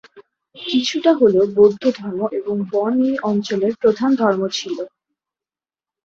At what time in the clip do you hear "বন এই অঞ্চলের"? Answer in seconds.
2.71-3.73